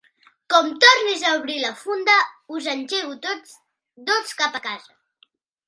Com 0.53 0.69
tornis 0.85 1.25
a 1.31 1.33
obrir 1.41 1.57
la 1.65 1.69
funda 1.83 2.17
us 2.61 2.71
engego 2.73 3.19
tots 3.29 3.55
dos 4.11 4.35
cap 4.43 4.61
a 4.63 4.67
casa. 4.69 5.01